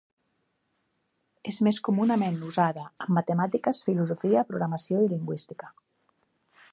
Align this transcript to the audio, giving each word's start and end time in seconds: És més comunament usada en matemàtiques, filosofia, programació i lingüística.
És 1.51 1.59
més 1.67 1.79
comunament 1.87 2.39
usada 2.47 2.87
en 3.05 3.13
matemàtiques, 3.19 3.85
filosofia, 3.91 4.45
programació 4.53 5.05
i 5.05 5.13
lingüística. 5.13 5.71